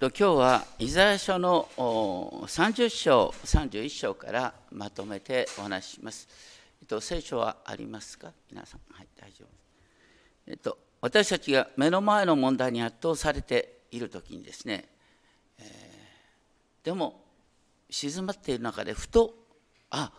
[0.00, 6.28] 今日はイザヤ書の30章31章からまとめてお話しします。
[6.80, 8.30] えっと、聖書はありますか？
[8.48, 8.80] 皆さん。
[8.94, 9.48] はい、大丈夫
[10.46, 14.84] えっと、私たちが目の前の問題に圧倒されている時にですね、
[15.58, 17.20] えー、でも
[17.90, 19.34] 静まっている中でふと
[19.90, 20.12] あ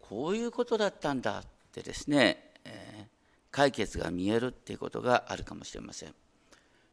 [0.00, 1.42] こういうことだったんだっ
[1.72, 3.06] てですね、えー、
[3.52, 6.14] 解決が見えるっていうことがあるかもしれません。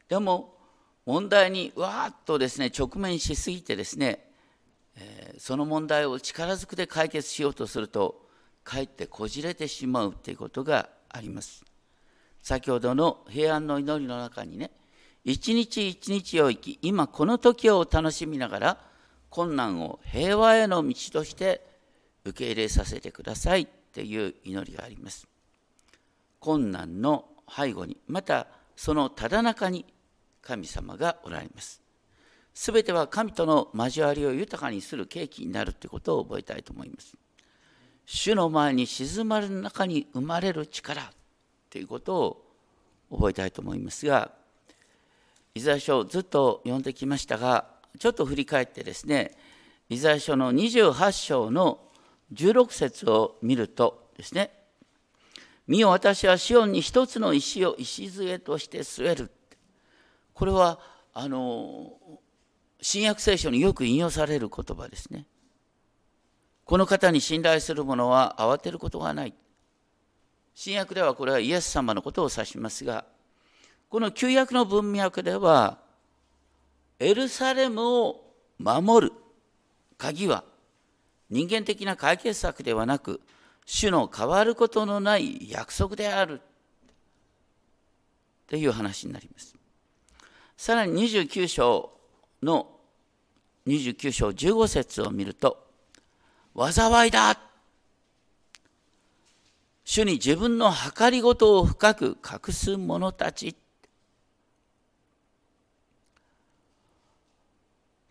[0.08, 0.54] でも
[1.08, 4.28] 問題にわーっとですね直面しすぎてですね、
[4.98, 8.28] えー、その問題を力ずくで解決しようとすると
[8.66, 11.64] かえってこじれてしまうということがあります。
[12.44, 14.70] 先ほどの平安の祈りの中にね
[15.24, 18.78] 一日一日を生き今この時を楽しみながら
[19.30, 21.66] 困難を平和への道として
[22.26, 25.26] 受け入れさせてくださいっていう祈りがあります。
[26.42, 29.86] 困難の背後にまたそのただ中に
[30.48, 31.82] 神様がおられます。
[32.54, 37.18] すべては神との交わりを豊かにする契機になるということを覚えたいと思います。
[38.06, 41.12] 主の前に静まる中に生まれる力
[41.70, 42.46] ということを
[43.12, 44.32] 覚えたいと思いますが、
[45.54, 47.66] イザヤ書をずっと読んできましたが、
[48.00, 49.38] ちょっと振り返ってですね、
[49.90, 51.80] イザヤ書の28章の
[52.34, 54.52] 16節を見るとですね、
[55.68, 59.32] 見よ私はシオンに一つの石を礎として据える。
[60.38, 60.78] これは
[61.16, 61.94] あの
[62.80, 65.26] 新約聖書によく引用される言葉ですね。
[66.64, 69.34] この方に信頼する者は慌てることがない。
[70.54, 73.06] 新約ではこれはイエス様のことを指しますが、
[73.90, 75.80] この旧約の文脈では、
[77.00, 78.24] エルサレムを
[78.60, 79.14] 守る
[79.98, 80.44] 鍵は
[81.32, 83.22] 人間的な解決策ではなく、
[83.66, 86.42] 主の変わることのない約束である
[88.46, 89.57] という話になります。
[90.58, 91.92] さらに29章
[92.42, 92.68] の
[93.68, 95.64] 29章15節を見ると、
[96.56, 97.40] 災いだ
[99.86, 103.56] 主に自分の計りごとを深く隠す者たち。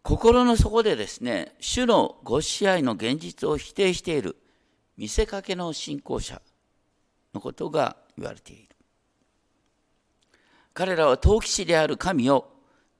[0.03, 4.37] 心の底でですね、主のご支配の現実を否定している
[4.97, 6.41] 見せかけの信仰者
[7.35, 8.76] のことが言われている。
[10.77, 12.53] 彼らは陶器師である神を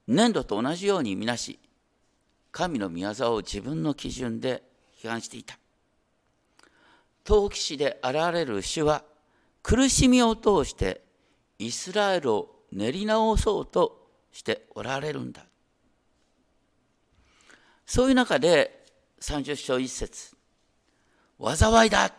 [0.09, 1.59] 粘土と同じように見なし、
[2.51, 4.63] 神の御業を自分の基準で
[4.99, 5.59] 批判していた。
[7.23, 9.05] 陶器師で現れる主は、
[9.63, 11.03] 苦しみを通して
[11.59, 15.45] イスラエルを練り直そうとしておられるんだ。
[17.85, 18.87] そういう中で
[19.21, 20.35] 30章1節
[21.39, 22.11] 災いだ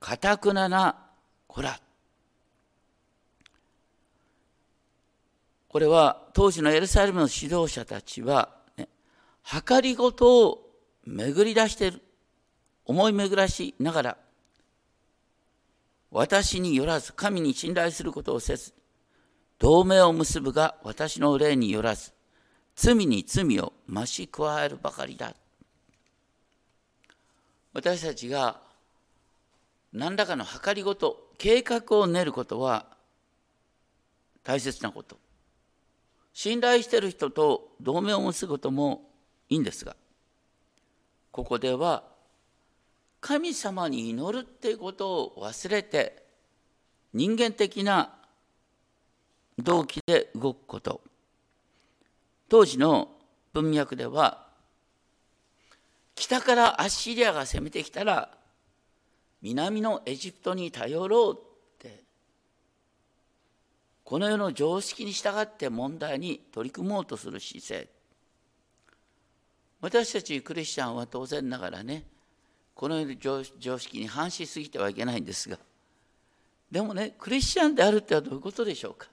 [0.00, 0.96] かたくなな
[1.46, 1.78] 子ら
[5.68, 8.88] これは当時のエルサレムの指導者たちは、ね、
[9.44, 10.70] 計りごとを
[11.04, 12.02] 巡り出している。
[12.86, 14.16] 思い巡らしながら、
[16.10, 18.72] 私によらず、神に信頼することをせず、
[19.58, 22.12] 同盟を結ぶが私の霊によらず、
[22.74, 25.34] 罪に罪を増し加えるばかりだ。
[27.74, 28.58] 私たちが
[29.92, 32.86] 何らかの計りごと、計画を練ることは
[34.42, 35.18] 大切なこと。
[36.40, 39.10] 信頼してる人と同盟を結ぶことも
[39.48, 39.96] いいんですが、
[41.32, 42.04] ここでは
[43.20, 46.22] 神様に祈るっていうことを忘れて
[47.12, 48.14] 人間的な
[49.58, 51.00] 動機で動くこと。
[52.48, 53.08] 当時の
[53.52, 54.46] 文脈では
[56.14, 58.30] 北からアッシリアが攻めてきたら
[59.42, 61.47] 南のエジプトに頼ろう
[64.08, 67.88] この世の常識に従って問題に取り組もうとする姿勢。
[69.82, 72.04] 私たちクリスチャンは当然ながらね
[72.74, 75.58] この世の常識に反しすぎてはいけないんですが
[76.70, 79.08] でもねクリスチャンであるってはどういうことでしょうか。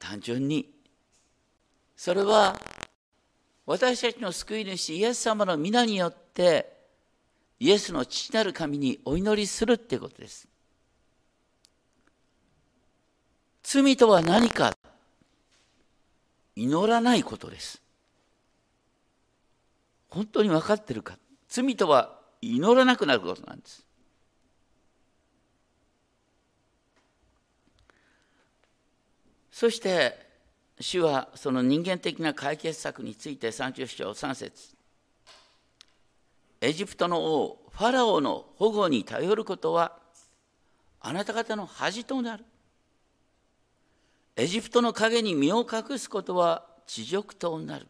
[0.00, 0.68] 単純に
[1.94, 2.60] それは
[3.66, 6.72] 私たちの救い主イエス様の皆によって
[7.60, 10.48] イエスの父なる神にお祈りするってことです。
[13.72, 14.76] 罪とは何か
[16.56, 17.80] 祈らないことです。
[20.08, 21.16] 本当に分かってるか
[21.48, 23.86] 罪とは祈らなくなることなんです。
[29.52, 30.18] そして
[30.80, 34.74] 主はその人間的な解決策について30章3節
[36.60, 39.96] エジプトの王ファラオの保護に頼ることは
[41.00, 42.44] あなた方の恥となる。
[44.36, 47.86] エジプトの影に身を隠すことは地獄となる。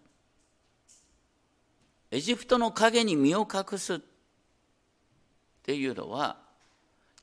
[2.11, 3.99] エジプトの影に身を隠すっ
[5.63, 6.37] ていうのは、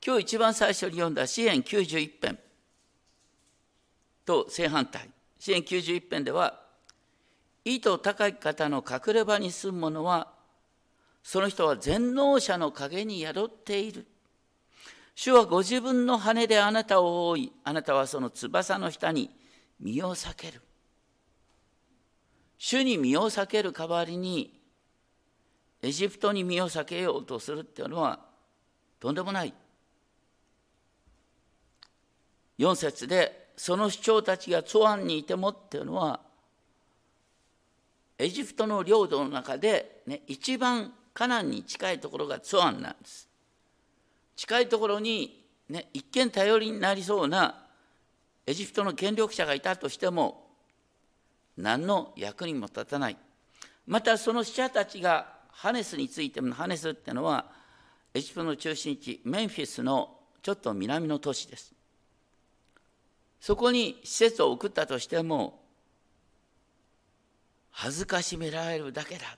[0.04, 2.38] 今日一番最初に読んだ詩篇91編
[4.24, 5.10] と正反対。
[5.38, 6.60] 詩篇91編では、
[7.64, 10.32] 意図高い方の隠れ場に住む者は、
[11.22, 14.06] その人は全能者の影に宿っている。
[15.20, 19.28] 主はご自分の羽であなたを覆い、あなたはその翼の下に
[19.80, 20.62] 身を避ける。
[22.56, 24.60] 主に身を避ける代わりに、
[25.82, 28.20] エジプトに身を避けようとするっていうのは、
[29.00, 29.52] とんでもない。
[32.60, 36.20] 4節で、その主張たちがツアンにいてもっていうのは、
[38.18, 43.27] エジプトの領土の中で、ね、一番カナンに近いところがツアンなんです。
[44.38, 47.66] 近いところに、ね、一見頼りになりそうな
[48.46, 50.46] エジプトの権力者がいたとしても、
[51.56, 53.16] 何の役にも立たない。
[53.88, 57.46] またその死者たちがハネスについても、ハネスっていうのは、
[58.14, 61.74] エジプトの中心地、メンフィスのちょっと南の都市です。
[63.40, 65.60] そこに施設を送ったとしても、
[67.72, 69.36] 恥ずかしめられるだけだ。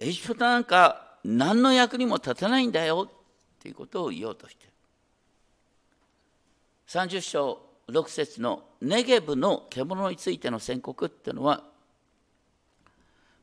[0.00, 3.12] エジプトなんか何の役にも立たないんだよっ
[3.60, 4.70] ていうことを言おうとしてる。
[6.88, 11.64] 30章6節のネゲブの獣についての宣告っていうのは、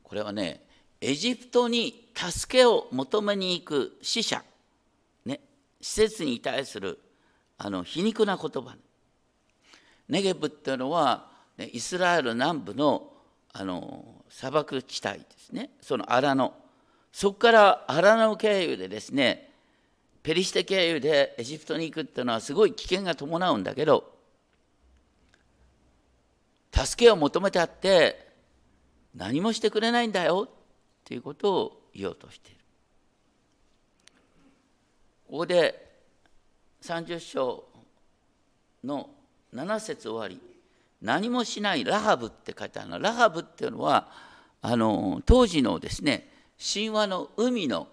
[0.04, 0.62] これはね、
[1.00, 4.44] エジプトに助けを求めに行く死者、
[5.26, 5.40] ね、
[5.82, 7.00] 施設に対する
[7.58, 8.76] あの皮肉な言葉。
[10.10, 13.12] ネゲブっていうのは、イスラエル南部の
[13.54, 16.54] あの砂漠地帯ですねその荒野
[17.12, 19.52] そこから荒野経由でですね
[20.24, 24.12] ペリシテ経由でエジプトに行くっていうのはすごい危険が伴うんだけど
[26.72, 28.32] 助けを求めてあって
[29.16, 30.54] 何もしてくれないんだよっ
[31.04, 32.58] ていうことを言おうとしている。
[35.30, 35.92] ここで
[36.82, 37.64] 30章
[38.84, 39.10] の
[39.54, 40.42] 7節終わり
[41.02, 44.10] 何もしないラハブって書いてあるのラハブっていうのは
[44.62, 46.31] あの当時のですね
[46.64, 47.88] 神話の海の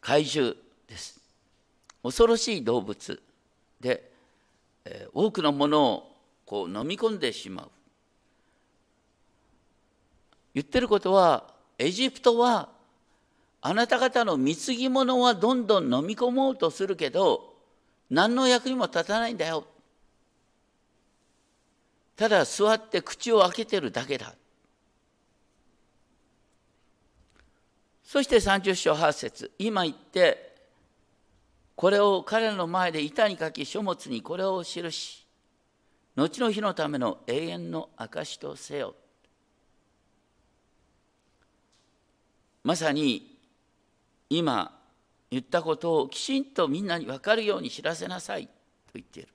[0.00, 0.54] 怪獣
[0.86, 1.20] です。
[2.04, 3.20] 恐ろしい動物
[3.80, 4.12] で、
[5.12, 7.70] 多くのものをこう飲み込んでしまう。
[10.54, 12.68] 言ってることはエジプトは
[13.60, 17.52] あなた方の貢ぎ物はどんどん飲み込もうとするけど
[18.10, 19.64] 何の役にも立たないんだよ。
[22.14, 24.34] ただ座って口を開けてるだけだ。
[28.06, 30.54] そして30章8節今言って、
[31.74, 35.26] これを彼の前で板に書き書物にこれを記し、
[36.14, 38.94] 後の日のための永遠の証とせよ。
[42.62, 43.36] まさに
[44.30, 44.78] 今
[45.28, 48.52] 言ったことをきちんとみんなに分かるように知らせなさいと
[48.94, 49.28] 言っている。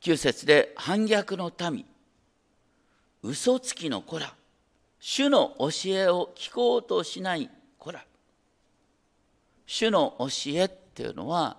[0.00, 1.86] 9節で反逆の民、
[3.22, 4.34] 嘘つきの子ら、
[5.00, 8.04] 主の教えを聞こうとしない子ら。
[9.66, 11.56] 主の教えっていうのは、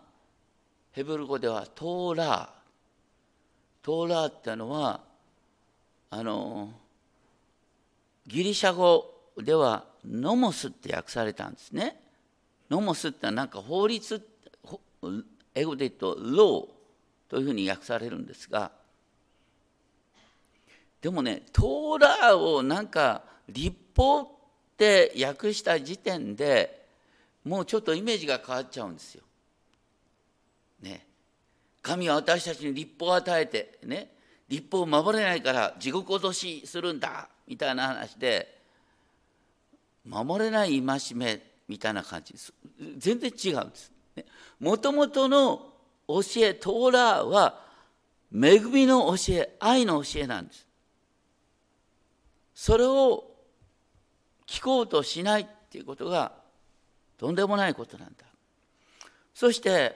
[0.91, 2.49] ヘブル語ではトーラー。
[3.81, 5.01] トーラーっていうのは、
[6.11, 6.71] あの、
[8.27, 11.99] ギリシャ語ではノモスって訳されたんですね。
[12.69, 14.25] ノモスってなんか法律、
[15.55, 16.81] 英語で言うとロー。
[17.31, 18.71] というふうに訳されるんですが
[21.01, 24.27] でもねトーラーをなんか立法っ
[24.77, 26.85] て訳した時点で
[27.43, 29.23] もうちょっとイメージが変わっちゃうんですよ。
[30.81, 31.05] ね
[31.81, 34.11] 神は私たちに立法を与えてね
[34.47, 38.59] 立法を守れないから地獄脅しするんだみたいな話で
[40.05, 42.53] 守れない戒めみたいな感じです
[42.97, 43.91] 全然違うんです。
[44.59, 45.71] もともとの
[46.07, 47.61] 教え、トーラーは
[48.33, 50.67] 恵みの教え、愛の教えなんです。
[52.53, 53.30] それを
[54.51, 56.33] 聞こうとしないっていうことが
[57.17, 58.25] とんでもないことなんだ。
[59.33, 59.95] そして、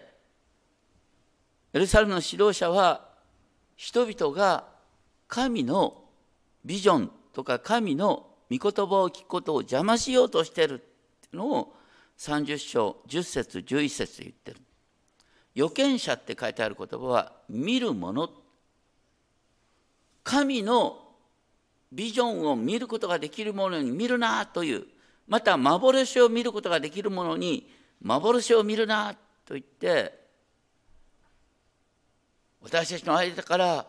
[1.73, 3.09] エルサレムの指導者は
[3.75, 4.63] 人々が
[5.27, 6.05] 神の
[6.63, 10.85] ビジョンとか神の御言葉を聞くことを邪魔しようとしてるってい
[11.33, 11.75] うのを
[12.17, 14.61] 30章10節11節で言ってる。
[15.53, 18.29] 預言者って書いてある言葉は見るもの
[20.23, 21.04] 神の
[21.95, 24.85] ビジョンを見ることができるものに見るなという
[25.27, 27.71] また幻を見ることができるものに
[28.01, 30.13] 幻を見るなと言って
[32.61, 33.85] 私たちの間から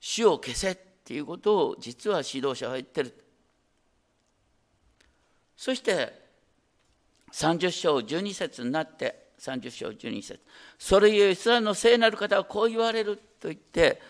[0.00, 3.14] 死を消せっていうことを実は指導者は言ってる。
[5.56, 6.12] そして
[7.32, 10.40] 30章12節になって30章12節
[10.78, 14.00] それゆえイスラエルの聖なる方はこう言われると言って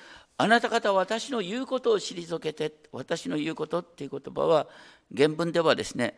[0.41, 4.69] あなた方は私の言うことを退けて私の言うことっていう言葉は
[5.15, 6.17] 原文ではですね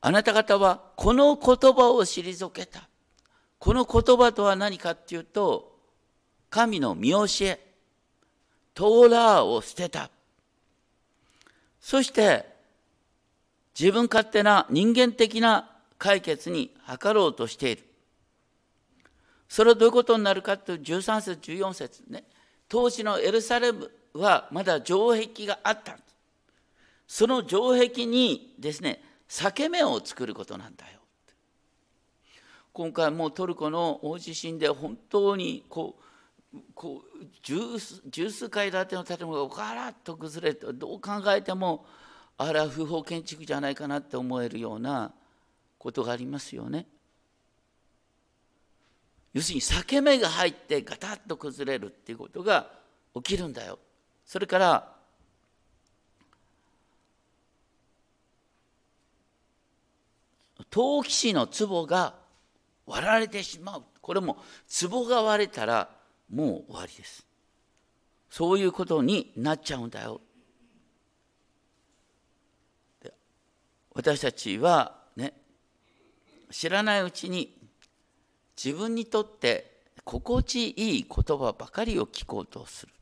[0.00, 2.88] あなた方はこの言葉を退けた。
[3.58, 5.76] この言葉とは何かっていうと
[6.48, 7.58] 神の見教え
[8.74, 10.08] トーラーを捨てた。
[11.80, 12.46] そして
[13.78, 17.82] 自分勝手な人間的な解決に図ろうとしている。
[19.48, 22.22] それはどういうことになるかという13節14節ね。
[22.68, 25.98] 当時のエルサレムはまだ城壁があった
[27.06, 30.98] その城壁にですね裂け目を作ることなんだよ
[32.72, 36.02] 今回もうトルコの大地震で本当にこう
[36.74, 37.56] こう十
[38.08, 41.84] 十数階建ての建物がガラッと崩れてどう考えても
[42.38, 45.12] あれは不法建築じゃないかなって思えるような
[45.76, 46.86] ことがありますよね。
[49.34, 52.70] 要するに裂け目が入ってガタッと崩れるっていうことが
[53.14, 53.78] 起きるんだよ。
[54.24, 54.98] それから
[60.70, 62.14] 陶器師の壺が
[62.86, 63.82] 割られてしまう。
[64.00, 64.38] これも
[64.88, 65.88] 壺が割れたら
[66.30, 67.26] もう終わりです。
[68.30, 70.20] そういうことになっちゃうんだよ。
[73.94, 75.32] 私たちはね
[76.50, 77.57] 知らないうちに
[78.62, 79.70] 自分にとって
[80.02, 82.92] 心地いい言葉ばかりを聞こうとする。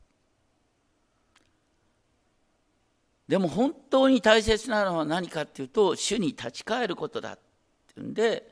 [3.27, 7.39] でも本当に大切なのは何かっていうと主に立ち返ることだっ
[7.95, 8.49] ていうんで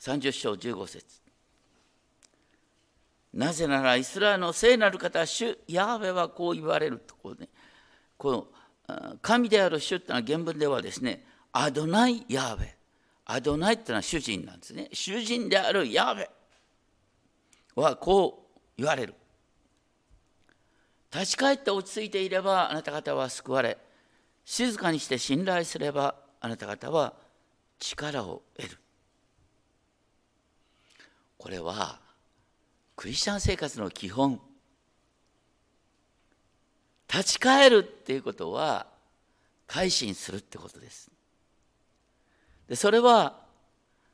[0.00, 1.20] 30章15節。
[3.34, 7.48] なぜならイスラエルの聖なる方主ヤーベはこう言われるとこうね
[8.16, 8.48] こ
[8.88, 12.79] の神である主っていうのは原文ではですねアドナイ・ヤーベ。
[13.32, 14.88] アドナイってのは主人なんですね。
[14.92, 16.30] 主人であるヤーベ。
[17.76, 19.14] はこう言われる。
[21.14, 23.78] 立ち返って落ち着いていればあなた方は救われ。
[24.44, 27.14] 静かにして信頼すればあなた方は
[27.78, 28.78] 力を得る。
[31.38, 32.00] これは
[32.96, 34.40] クリスチャン生活の基本。
[37.08, 38.88] 立ち返るっていうことは
[39.68, 41.12] 改心するってことです。
[42.70, 43.34] でそれは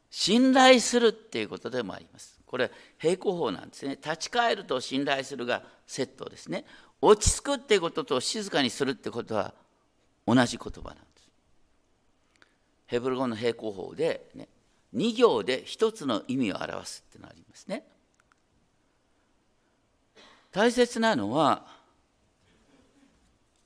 [0.09, 2.41] 信頼するっていうことでもあります。
[2.47, 3.99] これ平行法なんですね。
[4.03, 6.65] 立ち返ると信頼するがセットですね。
[7.03, 9.53] 落ち着くっていうことと静かにするってことは
[10.27, 11.29] 同じ言葉なんです。
[12.87, 14.49] ヘブル語の平行法で、ね、
[14.95, 17.85] 2行で1つの意味を表すってのがありますね。
[20.51, 21.67] 大切なのは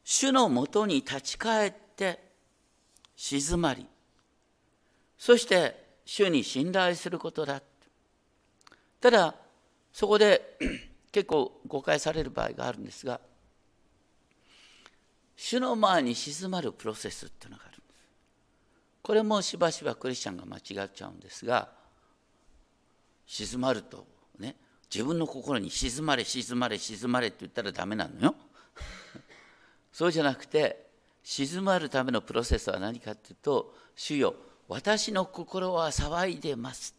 [0.02, 2.18] 主のもとに立ち返って
[3.14, 3.86] 静まり。
[5.20, 7.60] そして主に信頼することだ。
[9.02, 9.34] ただ
[9.92, 10.56] そこで
[11.12, 13.20] 結構誤解される場合があるんですが
[15.36, 18.08] 主の前に静まるプロセスっていうのがあるんです。
[19.02, 21.68] これもしばしばクリスチャンが間違っちゃうんですが
[23.26, 24.06] 静まると
[24.38, 24.56] ね
[24.90, 28.34] 自分の心に静まれ静まれ静まれって言ったらダメなのよ。
[29.92, 30.88] そうじゃなくて
[31.22, 34.34] 静まるためのプロセスは何かっていうと「主よ
[34.70, 36.94] 私の心は騒いでます」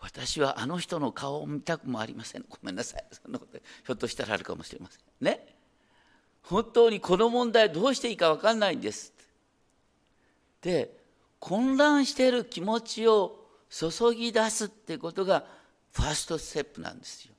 [0.00, 2.44] 私はあの人の顔を見たくもありません。
[2.46, 3.04] ごめんなさい。
[3.10, 5.00] そんなことひょっとしたらあるかもしれません。
[5.20, 5.56] ね。
[6.42, 9.14] 本当にこの問題どうしていいか分かんないんです。
[10.60, 10.94] で
[11.40, 15.46] 混乱している気持ちを注ぎ出すってことが
[15.92, 17.34] ファーストステップなんですよ。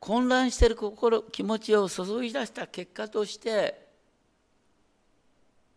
[0.00, 3.81] 混乱している心気持ちを注ぎ出した結果として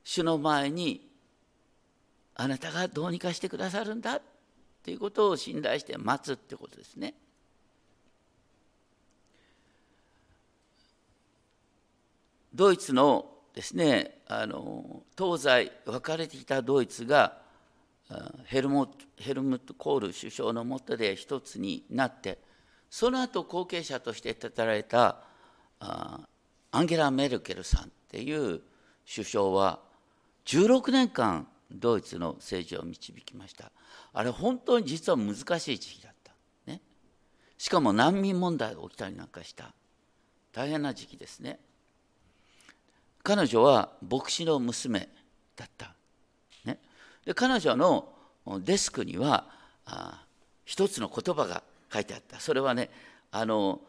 [0.06, 1.06] 主の前に
[2.36, 4.22] あなたがどうにかしてくださるんだっ
[4.84, 7.16] ていうことを信頼して待つってことですね。
[12.54, 17.40] ドイツのですねあの東西分かれてきたドイツが
[18.46, 22.38] ヘルモヘルムット・コール首相の下で一つになって
[22.90, 25.18] その後後継者として立たれた
[25.80, 26.28] ア
[26.82, 28.62] ンゲラ・メルケルさんっていう
[29.12, 29.80] 首相は
[30.46, 33.72] 16年間ドイツの政治を導きました。
[34.14, 36.32] あれ本当に実は難しい時期だった、
[36.68, 36.82] ね、
[37.58, 39.74] しかも難民問題が起きたりなんかした。
[40.54, 41.60] 大変な時期ですね。
[43.24, 45.10] 彼女は牧師の娘
[45.56, 45.94] だった。
[46.64, 46.80] ね、
[47.26, 48.14] で彼女の
[48.60, 49.50] デスクには
[49.86, 50.24] あ
[50.64, 52.40] 一つの言葉が書いてあった。
[52.40, 52.90] それはね、
[53.32, 53.82] あの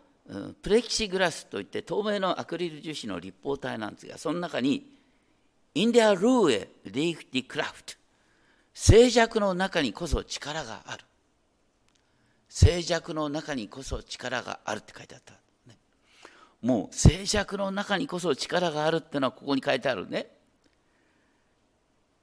[0.63, 4.96] プレキシグラスといって透明のアクリル樹脂の立方体なんですがその中に
[5.77, 7.93] インディア・ルーエ・リーフ・ディ・クラフト
[8.73, 11.05] 静寂の中にこそ力がある。
[12.49, 15.35] 静寂の中にこそ力があるって書いてあった、
[15.67, 15.77] ね、
[16.63, 20.29] もう静寂の中にこそ力があるってのはここに書いてあるね。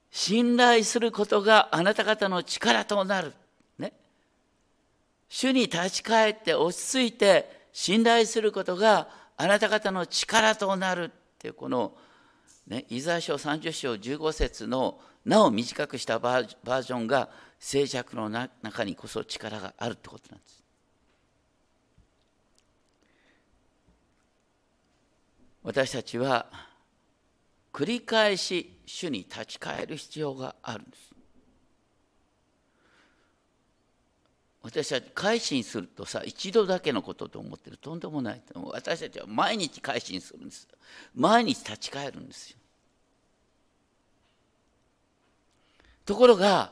[0.09, 3.33] 信頼することがあなた方の力となる。
[3.77, 3.93] ね。
[5.29, 11.95] 主に立ち返って落ち着いて信頼することがあなた方の力となるっていうこの、
[12.67, 17.29] ね、イザヤ書30章15節のなお短くしたバージョンが
[17.59, 20.63] 静寂の中にこそ力があるってことなんです。
[25.63, 26.47] 私たちは
[27.71, 31.12] 繰り返し主に立ち返る必要があるんです。
[34.63, 37.77] 私たち改心するとさ一度だけのことと思ってる。
[37.77, 38.41] とんでもない。
[38.71, 40.67] 私たちは毎日改心するんです。
[41.13, 42.57] 毎日立ち返るんですよ。
[46.05, 46.71] ところが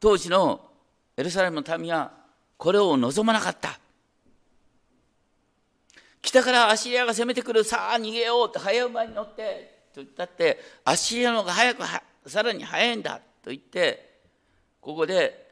[0.00, 0.70] 当時の
[1.16, 2.12] エルサレムの民は
[2.56, 3.78] これを望まなかった。
[6.22, 11.82] 北からアシリアが攻めてくるさあ逃げようって早馬に乗ってと言ったってアシリアの方が早く
[12.26, 14.16] さらに早いんだと言って
[14.80, 15.45] ここで、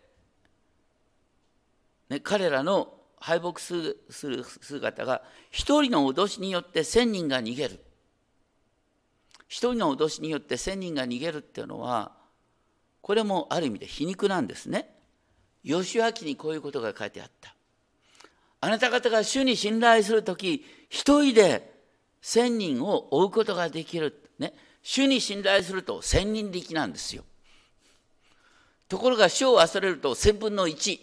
[2.08, 7.80] ね、彼らの敗北する姿が一人の脅しによって千人が逃げる
[9.48, 12.12] 一人の脅しによって千人が逃げるっていうのは
[13.00, 14.88] これもある意味で皮肉なんですね。
[15.62, 17.54] 義明にこういうことが書いてあった。
[18.60, 21.70] あなた方が主に信頼するとき、一人で
[22.22, 24.30] 千人を追うことができる。
[24.38, 24.54] ね。
[24.82, 27.24] 主に信頼すると千人力なんですよ。
[28.88, 31.00] ところが主を忘れると千分の一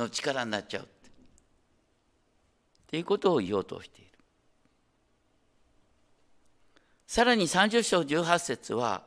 [0.00, 0.82] の力になっちゃう。
[0.82, 0.86] っ
[2.88, 4.10] ていうことを言おうとしている。
[7.06, 9.02] さらに30章18節は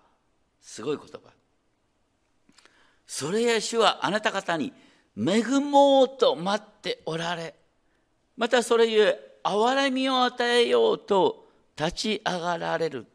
[0.62, 1.20] すごい言葉。
[3.06, 4.72] それや主はあなた方に
[5.18, 7.54] 恵もうと待っておられ、
[8.38, 13.06] またそれゆえ憐れみを与えようと立ち上がられる。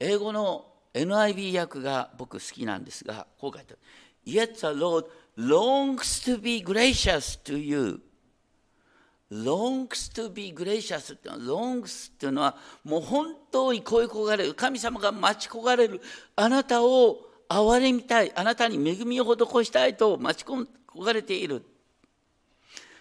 [0.00, 3.78] 英語の NIV 訳が僕好きなんですが、こう書いてある。
[4.26, 5.06] Yet the Lord
[5.40, 8.00] longs to be gracious to you.
[9.30, 14.54] longs to be gracious っていうのは longs っていうのはもう本当に恋焦がれる。
[14.54, 16.00] 神様が待ち焦がれる。
[16.36, 20.66] あなたを憐れみたいあなたに恵みを施したいと待ち焦
[21.04, 21.64] がれている。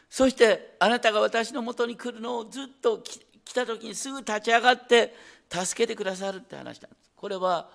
[0.10, 5.14] そしてあなたが私のもとに来るのをずっと来た時にすぐ立ち上がって
[5.52, 7.12] 助けてくださるって話なんです。
[7.16, 7.70] これは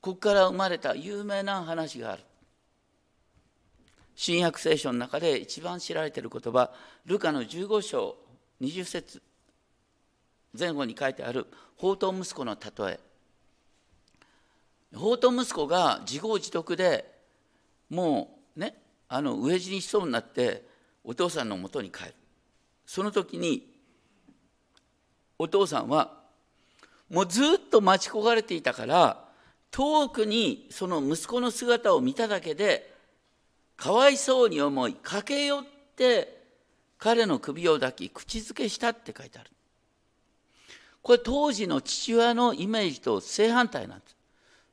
[0.00, 2.22] ここから生まれた有名な話がある。
[4.14, 6.70] 新約聖書の中で一番知られている言葉
[7.06, 8.16] ルカの15章
[8.60, 9.22] 20節
[10.56, 11.46] 前後に書いてある
[11.76, 13.00] 宝刀息子の例え。
[14.94, 17.12] 法と息子が自業自得で
[17.90, 18.76] もうね
[19.08, 20.64] あの飢え死にしそうになって
[21.02, 22.14] お父さんのもとに帰る。
[22.86, 23.74] その時に
[25.38, 26.22] お父さんは
[27.10, 29.24] もうずっと待ち焦がれていたから
[29.70, 32.93] 遠くにその息子の姿を見ただけで
[33.76, 35.64] かわいそうに思い駆け寄っ
[35.96, 36.42] て
[36.98, 39.50] 彼の首を抱き口づけしたって書いてある。
[41.02, 44.16] これ当時の父親のイメージと正反対なんです。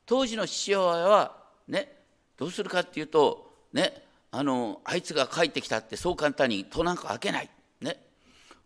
[0.06, 1.36] 当時の父親は
[1.68, 1.92] ね
[2.38, 7.50] どうするかっていうとねあのあいつが帰ってきたってそう簡単に戸なんか開けない。
[7.80, 7.98] ね。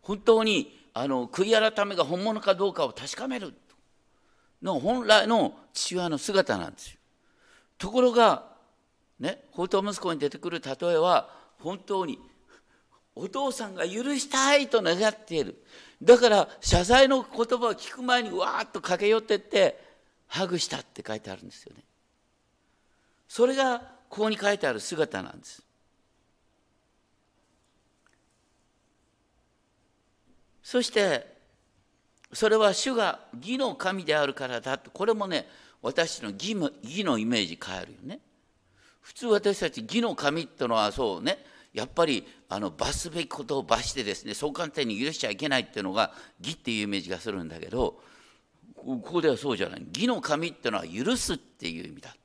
[0.01, 3.53] 本当にあの悔い改めが本物かどうかを確かめる。
[4.63, 6.99] の本来の父親の姿なんですよ。
[7.79, 8.56] ところが
[9.19, 12.19] ね宝刀息子に出てくる例えは本当に
[13.15, 15.63] お父さんが許したいと願っている
[16.03, 19.81] だから謝罪の言葉を聞く前にわーっと駆け寄ってって
[20.27, 21.83] ハグしたって書いてあるんですよね。
[23.29, 25.63] それがここに書いてある姿なんです。
[30.63, 31.37] そして
[32.33, 35.49] それは主が義の神であるからだとこれもね
[35.81, 38.21] 私の義義のイメージ変えるよね。
[39.07, 41.39] 普通私たち義の神っていうのはそうね。
[41.73, 48.01] やっぱりあの罰すべきことを罰してですねそう簡単に許しちゃいけないっていうのが義っていうイメージがするんだけど
[48.75, 49.87] ここではそうじゃない。
[49.95, 52.17] 義の神っていうのは許すっていう意味だ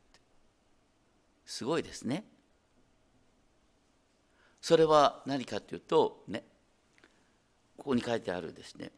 [1.45, 2.23] すごいですね。
[4.59, 6.43] それは何かというとね
[7.77, 8.91] ここに書いてあるですね。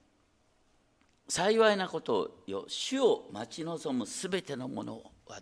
[1.28, 2.63] 幸いなことよ。
[2.69, 5.41] 主を待ち望むすべてのものは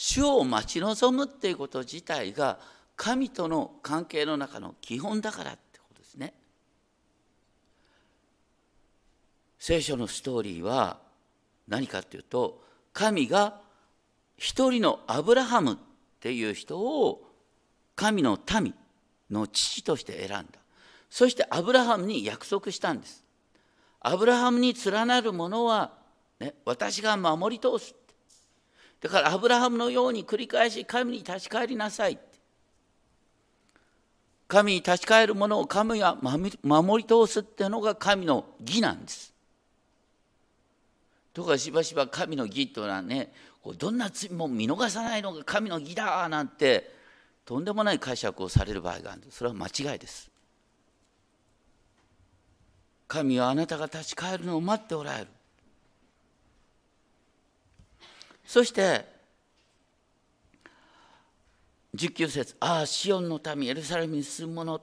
[0.00, 2.60] 主を待ち望むっていうこと自体が
[2.94, 6.34] 神との関係の中の基本だからってことですね。
[9.58, 10.98] 聖書のストーリーは
[11.66, 13.60] 何かっていうと神が
[14.36, 15.76] 一人のアブラハムっ
[16.20, 17.28] ていう人を
[17.96, 18.72] 神の民
[19.32, 20.44] の父として選んだ。
[21.10, 23.24] そしてアブラハムに約束したんです。
[23.98, 25.90] アブラハムに連なるものは、
[26.38, 27.96] ね、私が守り通す。
[29.00, 32.18] だからアブラハムのように繰り返し神に立ち返りなさい。
[34.48, 36.16] 神に立ち返るものを神が
[36.62, 39.32] 守り通すっていうのが神の義なんです。
[41.34, 43.32] とかしばしば神の義というのはね
[43.76, 46.90] どんな罪も見逃さないのが神の義だなんて
[47.44, 49.38] とんでもない解釈をされる場合があるんです。
[49.38, 50.30] それは間違いです。
[53.06, 55.28] 神はあなたが立ち返るのを待っておられる。
[58.48, 59.04] そして
[61.94, 64.80] 19節ああシオンの民エルサレムに住む者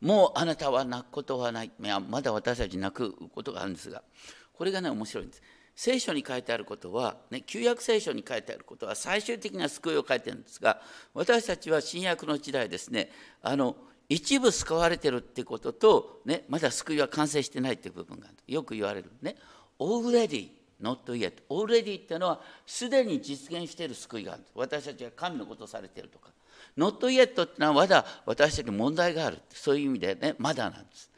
[0.00, 1.72] もうあなたは泣くことはない。
[1.82, 4.04] いやまだ私たち泣くことがあるんですが
[4.52, 5.42] これがね面白いんです。
[5.74, 10.80] 聖書に書いてあることは、ね、旧約聖書に書いてあることは最終的な救いを書いてるんですが
[11.14, 13.10] 私たちは新約の時代ですね
[13.42, 13.74] あの
[14.08, 18.36] 一部救われてるってことと、ね、まだ救いは完成してないっていう部分がある。
[18.46, 19.34] よく言われるね。
[19.80, 21.42] Already not yet.
[21.48, 24.42] Already っていうのはすでに実現している救いがある。
[24.54, 26.30] 私たちが神のことされているとか。
[26.76, 29.38] not yet っていうのはまだ私たちに問題がある。
[29.50, 31.10] そういう意味でねまだなんです。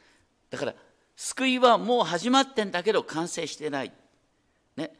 [0.49, 0.73] だから
[1.15, 3.91] 救いはもう始まってんだけど完成してない。
[4.75, 4.93] ね、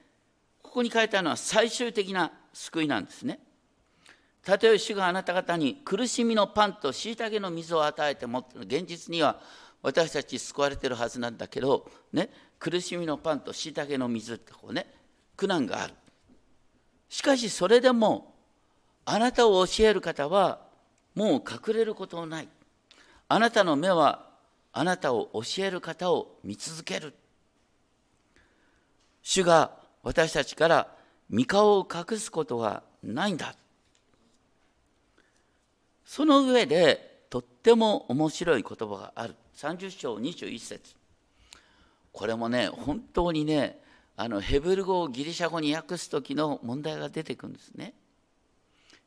[0.64, 3.40] ここに書いてあるのは最終的な救いなんですね。
[4.44, 9.42] たとえ主があなた方に苦しみのパンと虐げの水を与えても現実には
[9.84, 14.88] 私たち救われてるはずなんだけど、ね、苦しみのパンと虐げの水ってこうね
[15.36, 15.94] 苦難がある
[17.10, 18.34] しかしそれでも
[19.06, 20.60] あなたを教える方は
[21.16, 22.48] もう隠れることない
[23.30, 24.28] あなたの目は
[24.74, 27.14] あなたを教える方を見続ける
[29.22, 29.72] 主が
[30.04, 30.88] 私たちから
[31.30, 33.56] 御顔を隠すことはないんだ。
[36.06, 39.36] その上でとっても面白い言葉がある。
[39.58, 40.96] 30章21節
[42.18, 43.80] これもね、本当にね、
[44.16, 47.94] あのヘブル語をギリシャ語に訳す時の問題が出てくるんですね。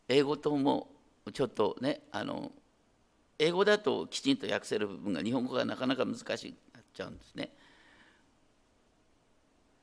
[0.07, 0.87] 英語とも
[1.33, 2.53] ちょっとね、あの
[3.41, 6.29] 英語だときちんと訳せる部分が日本語がなかなか難しく
[6.73, 7.51] なっちゃうんですね。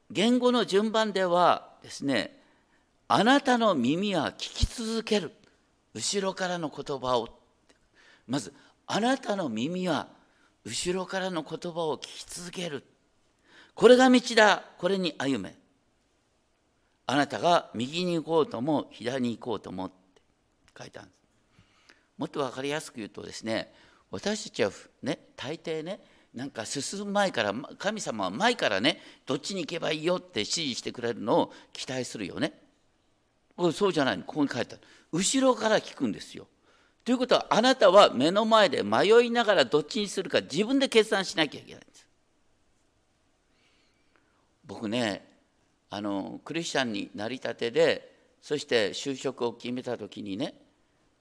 [0.10, 2.42] 言語の順番ではですね
[3.10, 5.34] あなたの耳は聞き続ける
[5.94, 7.28] 後ろからの言葉を
[8.26, 8.54] まず
[8.86, 10.08] あなたの耳は
[10.64, 12.86] 後ろからの言葉を聞き続ける
[13.78, 15.56] これが道だこれに歩め
[17.06, 19.96] あなたが右に行こうとも左に行こうともって
[20.76, 21.14] 書いたんです
[22.18, 23.72] もっと分かりやすく言うとですね
[24.10, 24.72] 私たちは
[25.04, 26.00] ね大抵ね
[26.34, 32.54] なんか進む前から神様は前からねどっちに行けばいいよって指示してくれるのを期待するよね。
[33.74, 36.48] そうじゃないのここに書いてある後ろから聞くんですよ。
[37.04, 42.07] ということはあなたは目の前で迷いながらどっちにするか自分で決断しなきゃいけないんです。
[44.68, 45.26] 僕ね
[45.90, 50.54] あのクリスチャンになりたてでそして就職を決めた時にね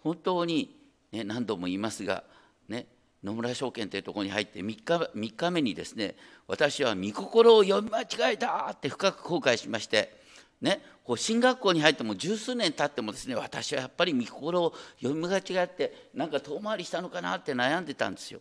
[0.03, 0.77] 本当に、
[1.13, 2.25] ね、何度も言いますが
[2.69, 2.87] ね
[3.23, 10.13] 野村証券というところに入って3日 ,3 日目にですね私は御心を読み間違えたって深く後悔しまして
[10.61, 18.41] ねこう進学校に入っても十数年経ってもですね私はやっぱり御心を読み間違えてなんか遠回りしたのかなって悩んでたんですよ。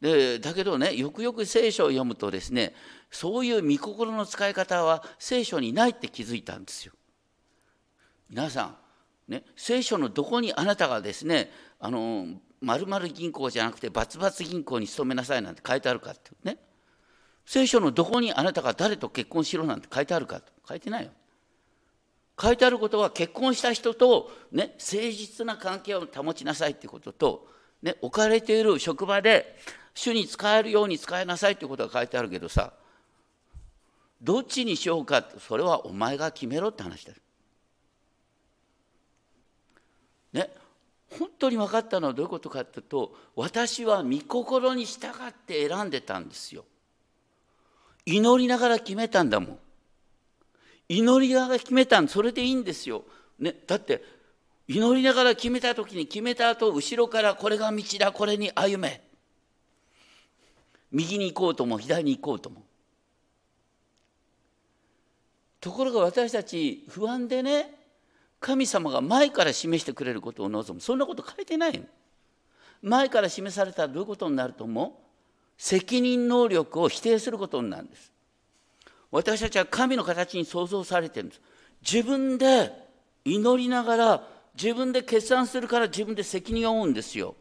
[0.00, 2.74] でだけどねよくよく聖書を読むとですね
[3.10, 6.92] そういう御心の使い方は聖書にないって気づいたんですよ。
[8.28, 8.76] 皆さん
[9.28, 12.26] ね、聖書のどこにあなたがですねあの
[12.60, 16.58] まる銀行じゃなくてバツバツ銀行に勤めなさいなんて書いてあるかってね
[17.44, 21.10] 聖書のどこにあなたが誰と結婚しろなんて書いてあるかと書いてないよ
[22.40, 27.48] 書いてあることは結婚した人と、ね、誠実な関係を保ちなさいってことと、
[27.82, 29.56] ね、置かれている職場で
[29.96, 32.72] 主に使えるように使いなさいっていうことが書いてあるけどさ
[34.22, 37.12] どっちにしようかってそれはお前が決めろって話だ。
[40.34, 40.50] ね
[41.18, 46.64] 本当に分かったのはどういうことかっていうと私は御心に従って選んでたんですよ。
[48.04, 49.58] 祈りながら決めたんだもん。
[50.88, 53.04] 祈りながら決めたんそれでいいんですよ。
[53.38, 54.04] ね、だって
[54.68, 59.05] 祈りながら決めた時に決めた後後ろからこれが道だこれに歩め。
[60.96, 62.62] 右に行こうとも左に行こうとも。
[65.60, 67.74] ところが私たち不安でね
[68.40, 70.80] 神様が前から示してくれることを望む。
[70.80, 71.82] そんなこと書いてない
[72.80, 74.90] 前から示されたらどういうことになると思う？
[75.58, 78.10] 責任能力を否定することになるんです。
[79.10, 81.42] 私たちは神の形に創造されてるんです。
[81.82, 82.72] 自分で
[83.26, 87.34] 祈りながら自分で決断するから自分で責任を負うんですよ。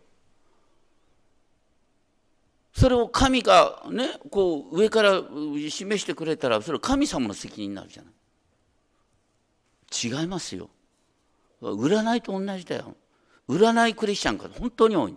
[2.78, 5.22] それを神がねこう上から
[5.70, 8.14] 示してくれたらそれは神様の責任になるじゃない。
[10.22, 10.70] 違いますよ。
[11.62, 12.96] 占いと同じだよ。
[13.48, 15.16] 占いクリスチャンが本当に多い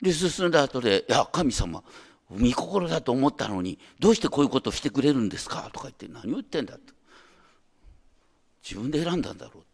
[0.00, 1.82] で進んだ後で「いや神様
[2.30, 6.94] 御心だと思ったのにどうしてこういうことをしてくれるんですか?」とか言って何を言ってんだと
[8.62, 9.70] 自分で選んだんだろうって。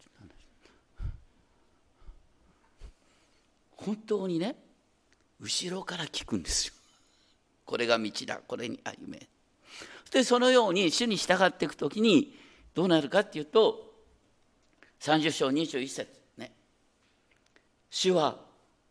[3.76, 4.56] 本当にね
[5.40, 6.74] 後ろから聞くんですよ。
[7.64, 9.28] これが道だこれに歩め。
[10.10, 12.34] でそのように主に従っていく時に
[12.74, 13.92] どうなるかっていうと
[15.00, 16.08] 30章21節。
[16.38, 16.52] ね。
[17.90, 18.38] 主は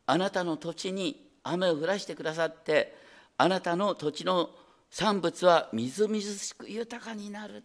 [0.05, 2.95] あなたの土地に雨を降らしてくださって
[3.37, 4.49] あなたの土地の
[4.91, 7.57] 産物はみずみずしく豊かになる。
[7.57, 7.61] っ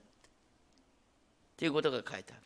[1.60, 2.42] ていうことが書いてある。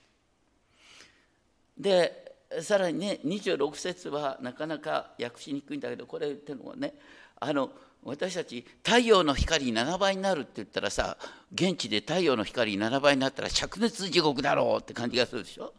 [1.79, 2.24] で
[2.61, 6.95] さらにね26節はなかなか訳しにくいんだけどこれってるのはね
[7.41, 7.71] あの
[8.05, 11.17] 私たち太陽の光7倍になるって言ったらさ
[11.53, 15.73] 現地で太陽の光7倍になったら灼熱地獄だろうって感じがするでしょ？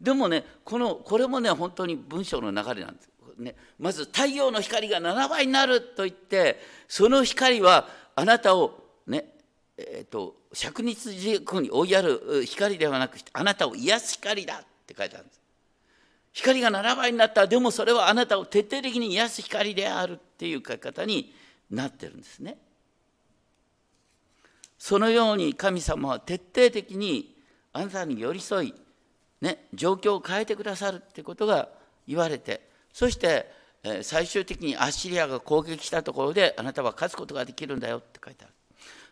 [0.00, 3.10] でもねこのこれもね本当に文章の流れなんです。
[3.38, 9.26] ね、まず太陽の光が7倍になると言ってその光はあなたをね
[9.80, 15.40] えーと、灼熱地獄に追いやる光ではなくあなたを癒す光だって書いてあるんです
[16.38, 21.34] 光が7倍になったでもそれはあなたを徹底的に癒す光であるっていう書き方に
[21.70, 22.56] なってるんですね
[24.78, 27.34] そのように神様は徹底的に
[27.72, 28.74] あなたに寄り添い
[29.40, 31.68] ね、状況を変えてくださるってことが
[32.06, 33.50] 言われてそして
[34.02, 38.54] 最終的にアッシリアが攻撃したところであなたは勝つことができるんだよって書いてある。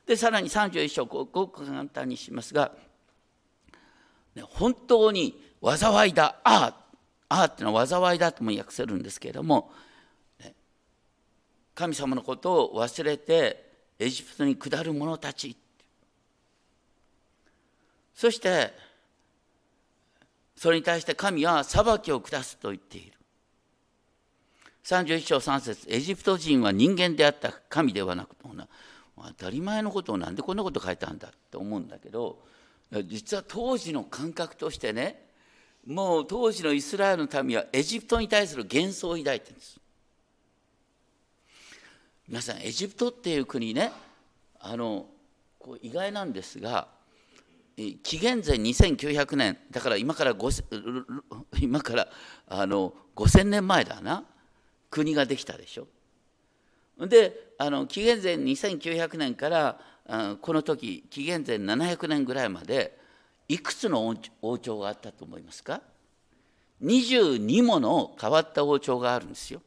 [0.06, 2.72] でさらに31章ごく簡単にしますが、
[4.34, 6.85] ね、本当に災いだああ
[7.28, 9.70] あっていうのは災いだとも訳せるんですけれども、
[11.74, 15.56] 神様のことを忘れてエジプトに下る者たち
[18.14, 18.72] そして
[20.56, 23.12] それに対して神は裁きを下すと言っている。
[24.84, 28.36] 31章3節エジプト人は人間であった神ではなく
[29.16, 32.38] 当たり前のことをなんでこんなこと書いたんだって思うんだけど
[33.06, 35.25] 実は当時の感覚としてね
[35.86, 39.80] もう当時のイスラエルの民はエジプトに対する幻想を抱いてるんです
[42.28, 43.92] 皆さんエジプトっていう国ね
[44.58, 45.06] あの
[45.60, 46.88] こう意外なんですが
[47.76, 50.34] 紀元前2900年だから今から
[51.60, 52.08] 今から
[52.48, 54.24] あの5000年前だな
[54.90, 55.86] 国ができたでしょ。
[57.06, 59.78] であの紀元前2900年から
[60.40, 62.98] この時紀元前700年ぐらいまで
[63.48, 65.80] いくつの王朝があったと思いますか
[66.82, 69.62] ？22もの変わった王朝があるんですよ。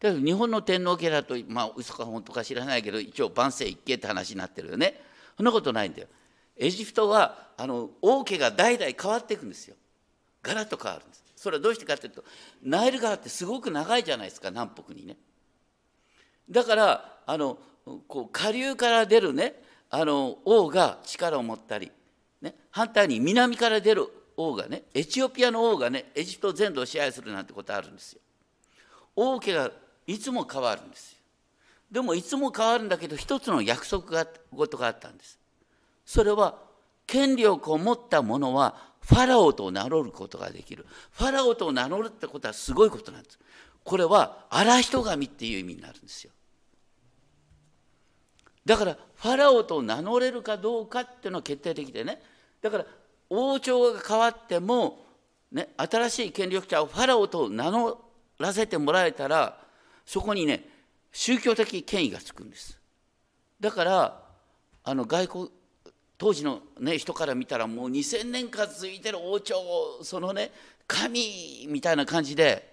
[0.00, 5.00] だけど日本の天皇家だとまあ嘘か本当か知らないけど一応万世一系って話になってるよね。
[5.36, 6.08] そんなことないんだよ。
[6.56, 9.76] エジプトはあの王家が代々変わっていくんですよ。
[10.42, 11.24] ガラッと変わるんです。
[11.36, 12.24] それはどうしてかというと
[12.62, 15.16] ナイル川ってすごく長いじゃないですか南北にね。
[16.50, 17.58] だからあの
[18.06, 21.92] こう下流から出るねあの王が力を持ったり、
[22.42, 28.20] ね、反対に南から出る王がねエチオピアの王がねエジプト全土を支配するなんてことあるんですよ。
[29.14, 29.70] 王家が
[30.06, 31.18] いつも変わるんですよ。
[31.90, 35.38] でもいつも変わるんだけど一つの約束が事があったんです。
[36.04, 36.58] それは
[37.06, 40.86] 権力を持った者はファラオと名乗ることができる。
[41.12, 43.38] ファラオと名乗るってことはすごいことなんです。
[43.84, 46.32] これは荒人神っていう意味になるんですよ。
[48.64, 52.22] だからファラオと名乗れるかどうかっていうのは決定的でね
[52.62, 52.86] だから
[53.28, 55.04] 王朝が変わっても、
[55.50, 58.00] ね、新しい権力者をファラオと名乗
[58.38, 59.58] らせてもらえたら
[60.06, 60.64] そこにね
[61.12, 62.78] 宗教的権威がつくんです
[63.60, 64.22] だから
[64.84, 65.50] あの外国
[66.18, 70.52] 当時の、ね、人から見たらもう2,000年間続いてる王朝をそのね
[70.86, 72.72] 神みたいな感じで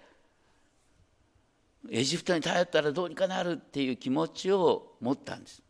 [1.90, 5.62] エジプトに頼ったらどうにかなるっていう気持ちを持ったんです。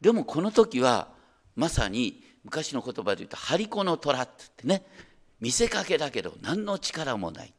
[0.00, 1.08] でもこの時は
[1.56, 5.14] まさに昔の言葉で言うと「張り子の虎」って言ってね。
[5.40, 7.52] 見せかけだけど何の力もない。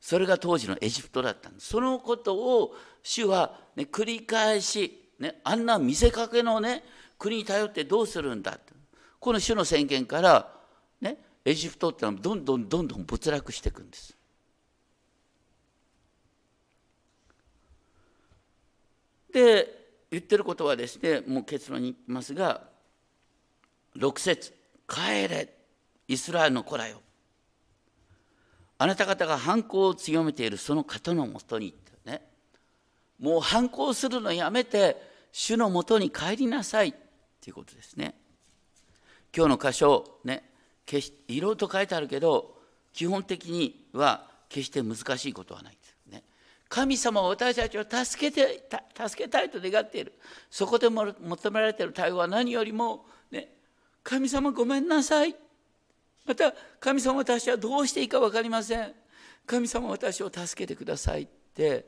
[0.00, 1.68] それが当時のエジプトだったんです。
[1.68, 6.82] そのことを主は、ね、繰り返し、ね、あんな見せかけのね
[7.18, 8.58] 国に頼ってどうするんだ
[9.20, 10.52] この主の宣言から、
[11.00, 14.16] ね、エジプトってのはどんどんどんどん没落していくんです。
[19.32, 22.73] で言ってることはですねもう結論にいきますが
[23.96, 24.52] 6節
[24.88, 25.48] 帰れ
[26.08, 27.00] イスラエルの子らよ。
[28.76, 32.22] あなた方が反抗を強めているその方のもとにね。
[33.18, 34.96] もう反抗するのやめて
[35.32, 36.88] 主のもとに帰りなさい。
[36.88, 36.92] っ
[37.40, 38.14] ていうことですね。
[39.36, 40.44] 今日の箇所ね
[40.86, 42.54] 決しいろいろと書いてあるけど
[42.92, 46.22] 基本的には決して難しいことはないですね。
[46.68, 50.12] 神様は私たちを助けて助けたいと願っている。
[50.50, 53.06] そこで求められている対応は何よりも、
[54.04, 55.34] 神様ごめんなさい。
[56.26, 58.94] また神様私はどうしていいか分かりません。
[59.46, 61.86] 神様私を助けてくださいって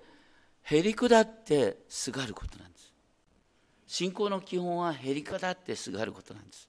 [0.62, 2.92] へりくだってすがることなんです。
[3.87, 6.68] 信仰の基本はへりくだってすがることなんです。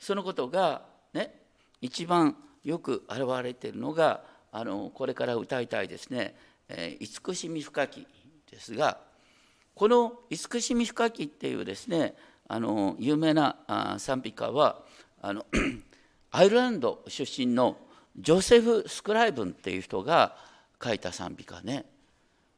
[0.00, 0.82] そのことが
[1.14, 1.32] ね
[1.80, 6.34] 一番よく現れているのがあのこれから歌いたいですね
[6.68, 8.06] 「えー、慈しみ深き」
[8.50, 8.98] ですが
[9.74, 12.14] この「慈しみ深き」っていうですね
[12.52, 14.82] あの有名な賛美歌は
[15.22, 15.46] あの
[16.32, 17.76] アイルランド出身の
[18.18, 20.34] ジョセフ・スクライブンっていう人が
[20.82, 21.84] 書いた賛美歌ね。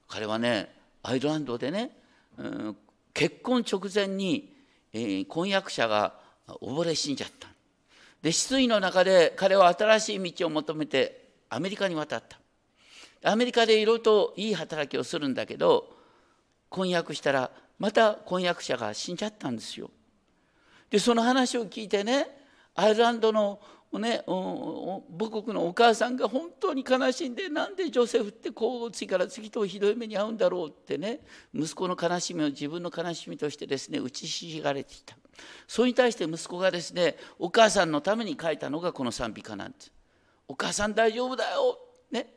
[0.09, 1.91] 彼はねアイルランドでね、
[2.39, 2.77] うん、
[3.13, 4.57] 結婚直前に、
[4.95, 6.15] えー、婚約者が
[6.49, 7.49] 溺れ死んじゃった。
[8.23, 12.39] で失意の中で彼は新しい道を求めてアメリカに渡った。
[13.31, 15.95] アメリカでいろいろといい働きをするんだけど
[16.71, 19.91] 婚約したらまた婚約者が死んじゃったんですよ。
[20.91, 22.27] でその話を聞いてね
[22.75, 23.61] アイルランドの
[23.93, 25.03] ね、母
[25.43, 31.21] 国のお母さんが本当に悲しんでなんでジョセフってこう次から次とひどい目に遭うんだろうってね
[31.55, 35.15] 息子の悲しみを自分の悲しみとしてですね打ちひしがれていた。
[35.67, 39.93] それに対して息子がですねお母さんのために書いたのがこの賛美歌なんです。
[40.49, 41.79] お母さん大丈夫だよ、
[42.11, 42.33] ね、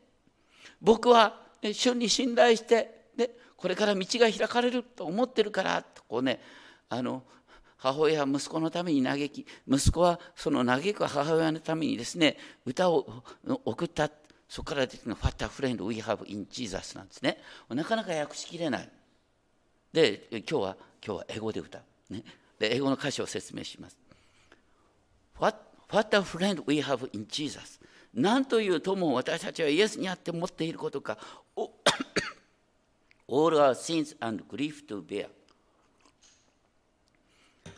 [0.82, 6.40] 僕は、ね、主に信頼して、ね、これから道が開かれると思ってるからとこうね
[6.90, 7.24] あの
[7.78, 13.24] 母親は息子のために嘆き息子はその嘆く母親のためにですね歌を
[13.66, 14.10] 送った。
[14.48, 17.42] そこから出てくるの「What a friend we have in Jesus」なんですね。
[17.70, 18.90] なかなか訳しきれない。
[19.92, 22.24] で今日は今日は英語で歌う、ね、
[22.60, 23.98] で英語の歌詞を説明します。
[25.40, 25.58] What,
[25.90, 27.80] What a friend we have in Jesus
[28.14, 31.18] 何という友を私たちはイエスにあって持っていることか。
[31.56, 31.72] お
[33.28, 35.30] All our sins and grief to bear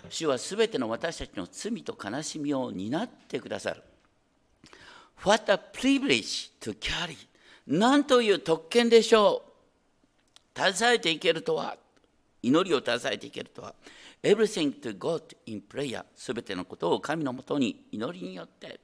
[0.09, 3.83] 主はすべての私たちの罪と悲しみを担ってくださる。
[5.23, 7.17] What a privilege to carry!
[7.67, 9.43] 何という特権でしょ
[10.55, 10.71] う。
[10.73, 11.77] 携えていけるとは、
[12.41, 13.75] 祈りを携えていけるとは、
[14.23, 18.79] everything to God in prayer すべてのことを神のもとに祈りによって。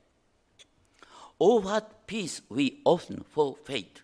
[1.40, 4.04] Oh, what peace we often forfeit!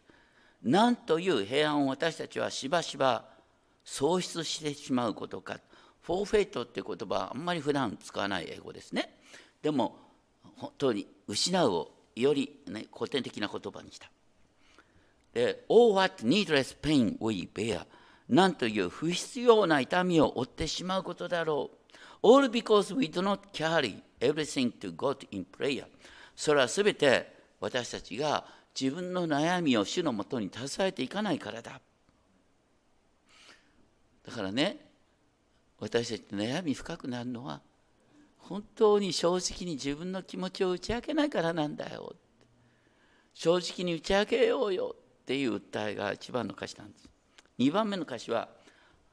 [0.64, 3.26] 何という平安を私たちはしばしば
[3.84, 5.60] 喪失してしまうことか。
[6.02, 9.14] フォーフェイトっていう言葉はあんまり普段使わない英語ですね。
[9.62, 9.96] でも
[10.58, 14.10] 本当に失うをより、ね、古典的な言葉にした。
[15.34, 17.86] で、Oh, what needless pain we bear.
[18.28, 22.28] なんという不必要な痛みを負ってしまうことだろう。
[22.28, 25.86] All because we do not carry everything to God in prayer.
[26.36, 28.46] それはすべて私たちが
[28.80, 31.82] 自分の悩みを主のもとに携えていかないからだ。
[34.26, 34.90] だからね、
[35.80, 37.62] 私たち悩み深くなるのは
[38.38, 42.14] 本当に正直に自分の気持ちを打ち明けないからなんだよ
[43.34, 47.10] 正直に打ち明けようよっていう訴えが一番の歌詞なんです
[47.60, 48.50] 2番目の歌詞は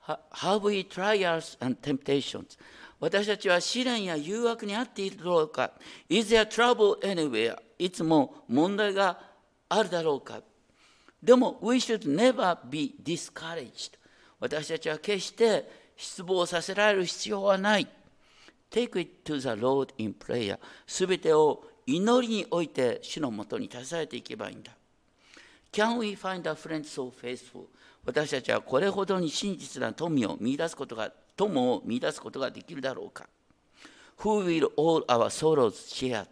[0.06, 2.58] Have we trials and temptations?
[2.98, 5.72] 私たちは試練や誘惑にあっているだろうか
[6.08, 7.58] Is there trouble anywhere?
[7.78, 9.20] いつも問題が
[9.68, 10.40] あるだろうか
[11.22, 13.92] でも We should never be discouraged
[14.38, 17.88] 私たちは決して失望させられる必要はない。
[18.70, 20.58] Take it to the Lord in prayer.
[20.86, 24.72] すべてを祈りにおいて主のもとに携えていけばいいんだ。
[25.72, 27.66] Can we find a friend so faithful?
[28.04, 33.28] 私たちはこれほどに真実な富を見出すことが、友を見出すことができるだろうか
[34.18, 36.26] ?Who will all our sorrows share?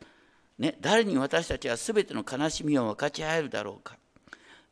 [0.59, 3.97] ね、誰に私たちはすべての悲しみを分かち合えるだろうか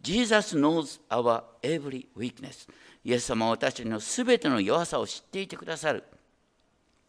[0.01, 2.69] ?Jesus knows our every weakness.
[3.05, 6.05] イエス様は私たちのすべての弱さを知っていてくださる。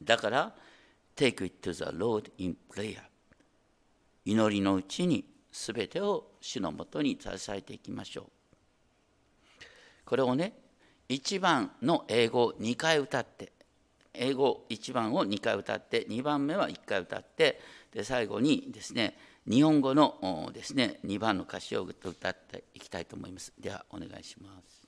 [0.01, 0.55] だから、
[1.15, 3.01] Take it to the Lord in prayer。
[4.25, 8.25] 祈りのうちにすべてを主のもとに支えていきましょう。
[10.05, 10.53] これをね、
[11.09, 13.51] 1番の英語を2回歌って、
[14.13, 17.59] 英語1番を2回歌って、2番目は1回歌って、
[17.93, 19.17] で最後にですね
[19.47, 23.53] 日本語のですね2番の歌詞を歌っていきたいと思います。
[23.59, 24.82] ではお願いします。